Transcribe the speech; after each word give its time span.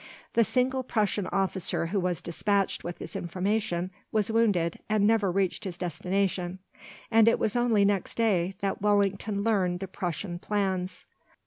The 0.33 0.43
single 0.43 0.81
Prussian 0.81 1.27
officer 1.27 1.85
who 1.85 1.99
was 1.99 2.23
despatched 2.23 2.83
with 2.83 2.97
this 2.97 3.15
information 3.15 3.91
was 4.11 4.31
wounded, 4.31 4.79
and 4.89 5.05
never 5.05 5.31
reached 5.31 5.63
his 5.63 5.77
destination, 5.77 6.57
and 7.11 7.27
it 7.27 7.37
was 7.37 7.55
only 7.55 7.85
next 7.85 8.15
day 8.15 8.55
that 8.61 8.81
Wellington 8.81 9.43
learned 9.43 9.79
the 9.79 9.87
Prussian 9.87 10.39
plans. 10.39 11.05